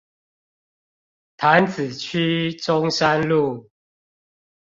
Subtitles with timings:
[1.37, 3.69] 潭子區中山路